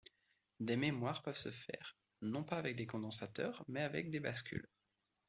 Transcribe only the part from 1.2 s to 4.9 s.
peuvent se faire, non pas avec des condensateurs, mais avec des bascules.